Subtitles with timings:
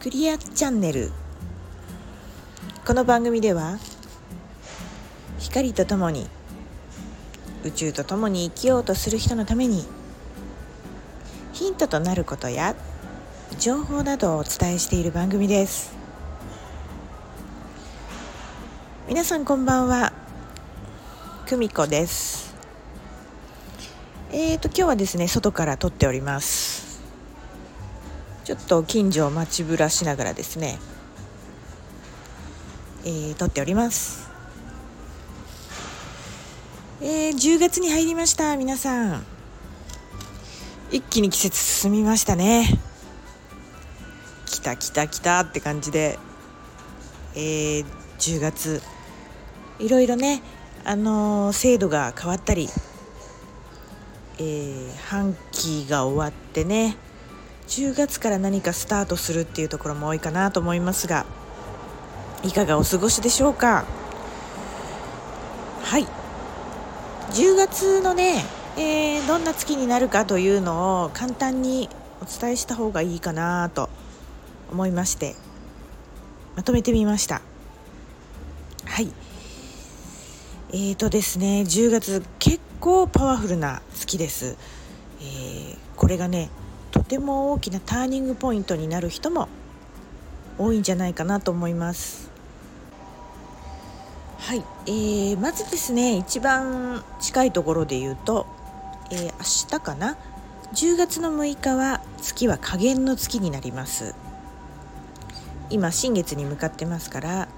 [0.00, 1.12] クリアチャンネル。
[2.86, 3.78] この番組では
[5.38, 6.26] 光とともに
[7.64, 9.84] 宇宙とともに生きようとする人のために
[11.52, 12.74] ヒントとなることや
[13.58, 15.94] 情報などをお伝えしている番組です。
[19.06, 20.14] 皆さんこんばんは。
[21.44, 22.54] 久美子です。
[24.32, 26.89] えーと今日はですね外から撮っております。
[28.44, 30.78] ちょっと近所を街ぶらしながらですね
[33.02, 34.28] えー、撮っております。
[37.00, 39.24] えー、10月に入りました皆さん。
[40.90, 42.66] 一気に季節進みましたね。
[44.44, 46.18] 来た来た来たって感じで
[47.34, 47.84] えー、
[48.18, 48.82] 10月。
[49.78, 50.42] いろいろね
[50.84, 52.68] あのー、制度が変わったり、
[54.38, 56.98] えー、半期が終わってね
[57.70, 61.24] 10月から何かスタートするっていうところも多いかなと思いますが
[62.42, 63.84] いかがお過ごしでしょうか？
[65.84, 66.06] はい。
[67.32, 68.44] 10月のね、
[68.76, 71.88] えー、どんな月になるかというのを簡単に
[72.20, 73.88] お伝えした方がいいかなと
[74.72, 75.36] 思いまして
[76.56, 77.40] まとめてみました。
[78.84, 79.12] はい。
[80.70, 84.56] えーとですね10月結構パワフルな月です、
[85.20, 86.48] えー、これがね
[86.90, 89.48] とても大きなターニングポイントになる人も
[90.58, 92.30] 多いんじゃないかなと思います。
[94.38, 98.46] はい、えー、まずですね一番近いところで言うと、
[99.10, 100.16] えー、明日かな
[100.72, 104.14] ？10月の6日は月は下限の月になります。
[105.70, 107.48] 今新月に向かってますから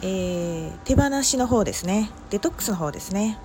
[0.00, 2.10] えー、手放しの方ですね。
[2.30, 3.38] デトックスの方ですね。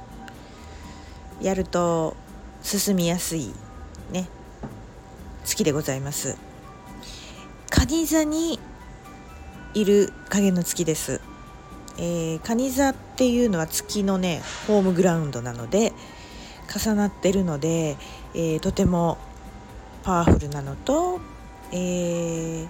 [1.42, 2.16] やると
[2.62, 3.54] 進みやすい
[5.45, 6.38] 月でございます。
[7.69, 8.59] 蟹座に
[9.73, 11.20] いる影の月です、
[11.98, 15.92] えー、蟹座っていうのは月のねホームグラウンドなので
[16.73, 17.98] 重なってるので、
[18.36, 19.17] えー、とても
[20.03, 21.20] パワフルなのと、
[21.71, 22.67] えー、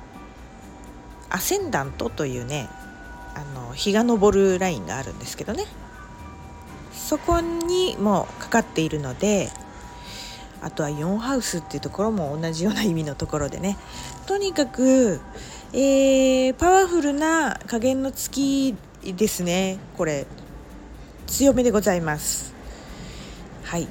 [1.30, 2.70] アセンダントというね
[3.36, 5.66] あの日が昇るラインがあるんですけどね。
[6.94, 9.50] そこにもかかっているので
[10.64, 13.78] あとは4ハウスっていうところも同じような意味のところでね。
[14.26, 15.20] とにかく、
[15.74, 19.78] えー、パワフルな加減の月ですね。
[19.98, 20.26] これ
[21.28, 22.54] 強めでございます。
[23.64, 23.88] はい、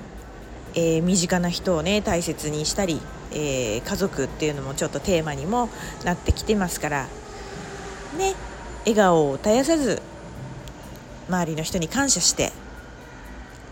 [0.74, 3.00] えー、身近な人をね大切にしたり、
[3.32, 5.68] えー、家族っていうのもちょっとテーマにも
[6.04, 7.06] なってきてますから。
[8.16, 8.34] ね
[8.84, 10.02] 笑顔を絶やさず
[11.28, 12.52] 周りの人に感謝して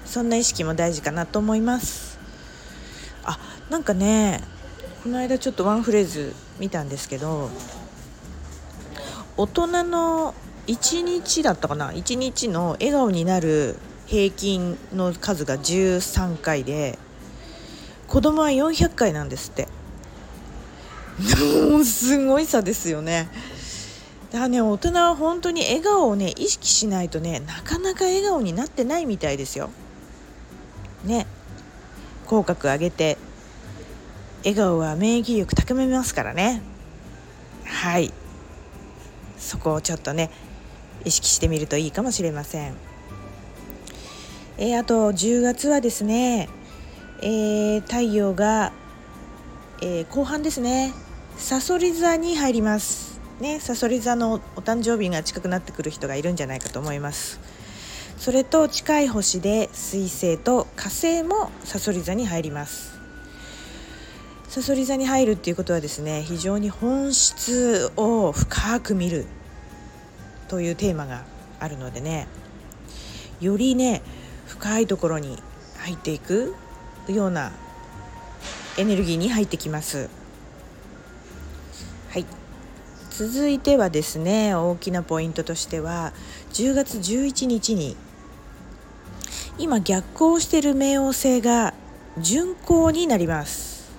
[0.04, 2.09] そんな意識も大事かなと思います。
[3.30, 3.38] あ
[3.70, 4.40] なんかね
[5.02, 7.50] この間ちょっとワンフレーズ見たんですけど
[9.36, 10.34] 大人の
[10.66, 13.76] 1日だったかな1日の笑顔になる
[14.06, 16.98] 平均の数が13回で
[18.08, 19.68] 子供は400回なんですって。
[21.70, 23.28] もうすごい差ですよね。
[24.32, 29.70] だからね大人は本当に笑顔をね意識しないとねなかなか笑顔になってないみたいですよ。
[31.04, 31.26] ね。
[32.30, 33.18] 口角上げて
[34.44, 36.62] 笑顔は免疫力高めますからね。
[37.64, 38.12] はい。
[39.36, 40.30] そこをちょっとね
[41.04, 42.74] 意識してみるといいかもしれません。
[44.58, 46.48] えー、あと10月はですね、
[47.20, 48.72] えー、太陽が、
[49.82, 50.94] えー、後半ですね。
[51.36, 53.18] さそり座に入ります。
[53.40, 57.40] ねさそり座のお誕生日が近くなってくる人がいるんじゃないかと思います。
[58.20, 63.00] それと近い星で水星と火星もさそり座に入ります。
[64.46, 69.24] さそり座に入るっていうことはですね非常に本質を深く見る
[70.48, 71.24] というテーマが
[71.60, 72.26] あるのでね
[73.40, 74.02] よりね
[74.48, 75.42] 深いところに
[75.78, 76.54] 入っていく
[77.08, 77.52] ような
[78.76, 80.10] エネルギーに入ってきます。
[82.10, 82.26] はい。
[83.12, 86.12] 続いてはですね大きなポイントとしては
[86.52, 87.96] 10月11日に
[89.60, 91.74] 今逆行している冥王星が
[92.16, 93.92] 巡行になります。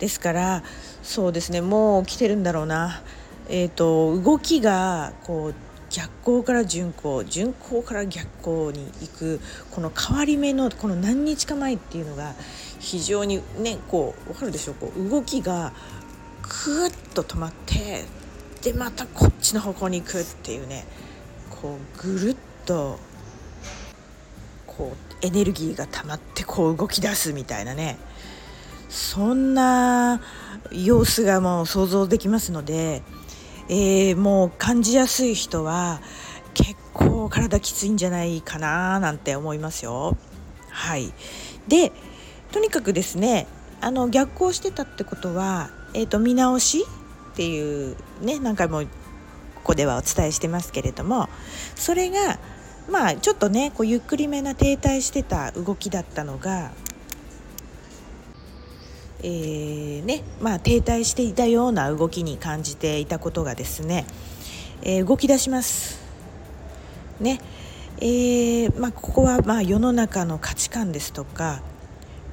[0.00, 0.64] ですから
[1.04, 3.02] そうですねもう来てるんだろうな。
[3.48, 5.54] えっ、ー、と動きがこう
[5.90, 9.40] 逆行から巡行巡行から逆行に行く
[9.70, 12.34] この変わり目のこの何日か前っていうのが
[12.80, 14.74] 非常にねこう分かるでしょう。
[14.74, 15.72] こう動きが
[16.42, 18.04] クッと止まって
[18.62, 20.84] でまたこっちの方向に行くっていうね
[21.48, 22.36] こうぐるっ
[22.66, 22.98] と
[24.76, 27.98] こうエネルギーが溜まってこう動き出すみたいなね
[28.88, 30.20] そんな
[30.70, 33.02] 様子がもう想像できますので、
[33.68, 36.00] えー、もう感じやすい人は
[36.54, 40.16] 結構体きついんじゃないかななんて思いますよ。
[40.70, 41.12] はい
[41.68, 41.92] で
[42.50, 43.46] とにかくですね
[43.80, 46.84] あの逆行してたってことは、えーと、見直し
[47.32, 48.86] っていうね何回もこ
[49.64, 51.28] こではお伝えしてますけれども
[51.74, 52.38] それが
[52.90, 56.72] まあちょっとねこうゆっくりめな停滞してた動きだったのが
[59.24, 64.04] えー、ねまあ、停滞していたような動きに感じていたことがですね、
[64.82, 66.00] えー、動き出します。
[67.20, 67.40] ね
[67.98, 71.62] えー、まあ、ここはまあ世の中の価値観ですとか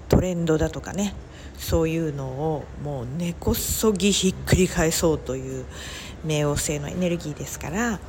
[0.08, 1.14] トレンドだとかね
[1.60, 5.66] そういうのをもう根こそぎひっくり返そうという
[6.26, 8.00] 冥王星のエネルギーですから、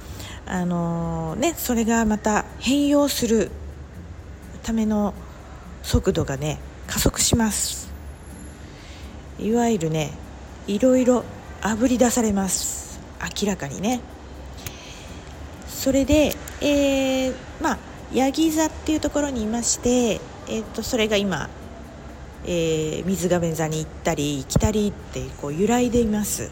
[0.47, 3.51] あの、ね、それがまた変容する
[4.63, 5.15] ための
[5.83, 7.91] 速度がね加速します。
[9.39, 10.13] いわゆるね
[10.67, 11.25] いろいろ
[11.63, 13.01] あぶり出されます。
[13.41, 14.01] 明らかにね。
[15.69, 17.79] それで、えー、まあ
[18.13, 21.49] ヤギ座っていうところにいまして、えーと、それが今、
[22.45, 26.51] えー、水亀座に行ったり来たりってこう揺らいでいます。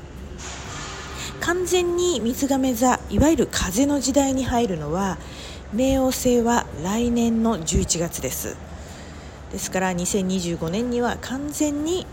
[1.41, 5.19] 完全に水亀座いわゆる風の時代に入るのは
[5.75, 8.57] 冥王星は来年の11月です。
[9.53, 12.07] ですから2025年には完全に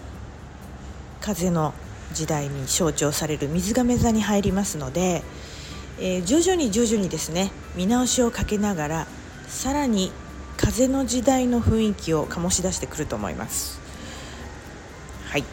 [1.22, 1.74] 風の
[2.14, 5.22] 時代に象徴される水亀座に入りますので
[5.98, 9.08] えー、徐々に徐々にですね見直しをかけながら
[9.48, 10.12] さらに
[10.58, 13.80] 風の時代の雰囲気を醸し出してくると思います。
[15.28, 15.44] はい。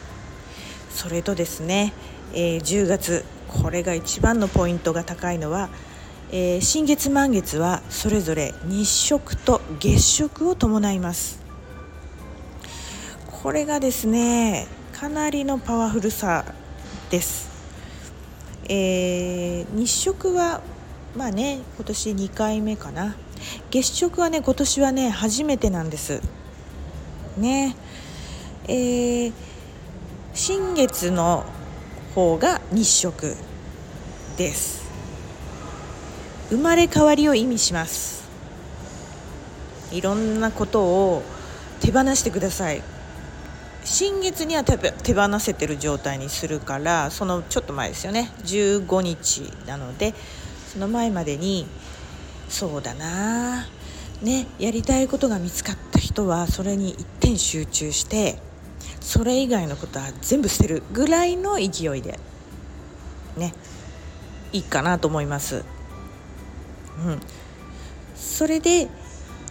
[0.91, 1.93] それとですね、
[2.33, 3.25] えー、10月
[3.61, 5.69] これが一番のポイントが高いのは、
[6.31, 11.41] えー、新月満月はそれぞれ日食と月食を伴います。
[13.43, 16.45] これがですねかなりのパワフルさ
[17.11, 17.51] です。
[18.69, 20.63] えー、日食は
[21.15, 23.17] まあね今年2回目かな。
[23.71, 26.23] 月食はね今年はね初めてなんです。
[27.37, 27.77] ね。
[28.69, 29.33] えー、
[30.33, 31.45] 新月の
[32.15, 33.37] 方が日食
[34.37, 34.83] です。
[36.51, 38.29] 生まれ変わりを意味します。
[39.91, 41.23] いろんなことを
[41.81, 42.83] 手放してください。
[43.85, 44.77] 新月には手
[45.15, 48.31] 放せてる状態にするからそのちょっと前ですよね。
[48.45, 50.15] 15日なので
[50.73, 51.67] その前までに
[52.49, 53.67] そうだな。
[54.21, 58.39] ねやりたいことが見つかった人はそれに一点集中して
[59.01, 62.19] それ以外のことは全部捨てるぐらいの勢いで。
[63.37, 63.55] ね。
[64.53, 65.65] いいかなと思います。
[67.05, 67.21] うん、
[68.15, 68.89] それで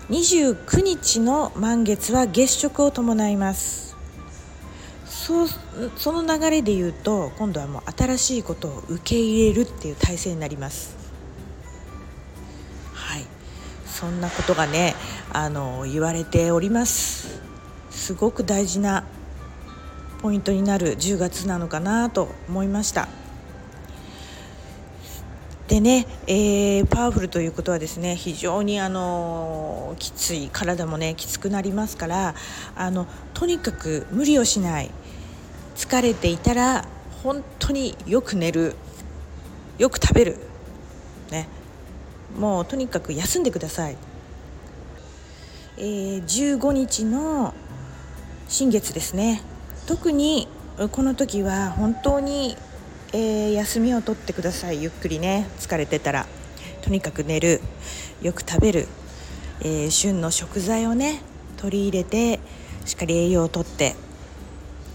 [0.09, 3.95] 29日の満月は月食を伴います。
[5.07, 5.47] そう
[5.97, 10.95] その流れで言うと今度はもう新しいことを受け入れるっていう体制になります。
[12.93, 13.25] はい。
[13.85, 14.95] そんなことがね
[15.31, 17.41] あの言われております。
[17.89, 19.03] すごく大事な
[20.21, 23.07] ポイントになる10月なのかなと思いました。
[25.67, 32.35] でね、えー、パワフルということはですね非常にあのきつい体もねきつくなりますから
[32.75, 34.91] あのとにかく無理をしない。
[35.75, 36.85] 疲れていたら
[37.23, 38.75] 本当によく寝る。
[39.77, 40.37] よく食べる。
[41.31, 41.47] ね。
[42.37, 43.97] もうとにかく休んでください、
[45.77, 47.53] えー、15日の
[48.47, 49.41] 新月ですね。
[49.85, 50.47] 特に
[50.91, 52.57] この時は本当に、
[53.13, 54.81] えー、休みを取ってください。
[54.81, 56.25] ゆっくりね疲れてたら。
[56.81, 57.61] とにかく寝る。
[58.21, 58.87] よく食べる、
[59.61, 61.21] えー、旬の食材をね
[61.57, 62.39] 取り入れて
[62.85, 63.95] しっかり栄養をとって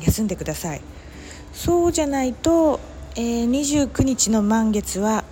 [0.01, 0.81] 休んでください。
[1.53, 2.81] そうじゃないと、
[3.17, 5.25] えー、29日の満月は、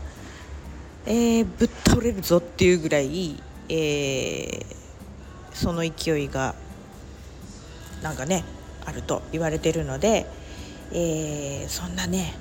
[1.07, 4.65] えー、ぶっ倒れるぞっていうぐらい、えー、
[5.53, 6.55] その勢いが
[8.03, 8.45] なんかね
[8.87, 10.27] あると言われているので、
[10.93, 12.35] えー、そんなね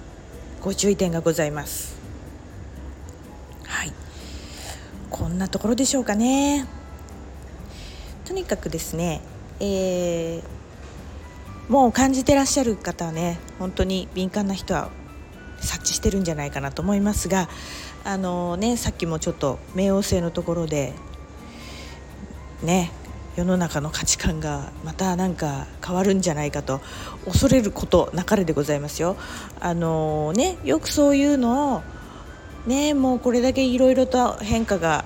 [0.62, 1.98] ご注意点がございます。
[3.66, 3.94] はい。
[5.10, 6.66] こんなところでしょうかね。
[8.26, 9.22] とにかくですね、
[9.60, 10.44] えー、
[11.70, 14.90] もう感じてらっしゃる方はね本当に敏感な人は
[15.60, 17.50] 察知してるんじゃないかなと思いますが
[18.04, 20.94] あのねさっきもちょっと冥王星のところで
[22.62, 22.92] ね
[23.36, 26.82] 世の中の価値観がまたなんか変わるんじゃないかと
[27.26, 29.16] 恐れることなかれでございますよ。
[29.60, 31.84] あのねよくそういうのを
[32.68, 35.06] ねもうこれだけいろいろと変化が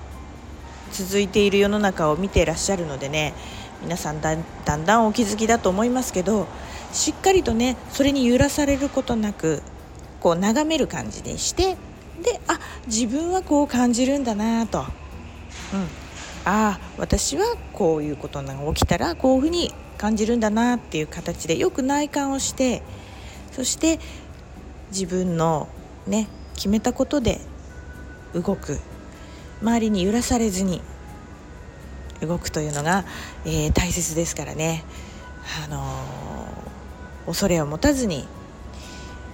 [0.92, 3.34] 続いている世の中を見ていらっしゃるのでね
[3.82, 6.46] 皆さんだんだんお気づきだと思いますけど
[6.92, 9.62] しっかりとねそれに揺らされることなく
[10.20, 11.76] こう眺める感じでして
[12.22, 14.86] であ自分はこう感じるんだなと、うん、
[16.48, 22.82] ああ私はこういうことが起きたらこういうふうに感じるんだなっていう形でよく内観をして
[23.52, 23.98] そして
[24.90, 25.68] 自分の
[26.06, 27.40] ね決めたことで
[28.34, 28.80] 動く。
[29.60, 30.80] 周りに揺らされずに
[32.20, 33.04] 動くというのが、
[33.44, 34.84] えー、大切ですからね、
[35.64, 38.26] あのー、恐れを持たずに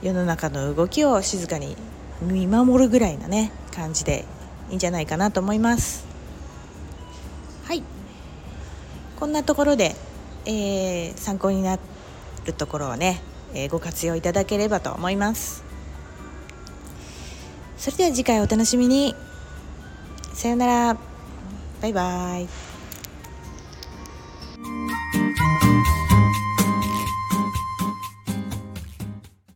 [0.02, 1.76] 世の中の動きを静かに
[2.23, 4.25] 見守るぐらいなね感じで
[4.71, 6.13] いいんじゃないかなと思います。
[9.25, 9.97] こんなところで、
[10.45, 11.78] えー、参考にな
[12.45, 13.23] るところをね、
[13.54, 15.64] えー、ご活用いただければと思います。
[17.78, 19.16] それでは次回お楽しみに。
[20.35, 20.99] さようなら。
[21.81, 22.74] バイバイ。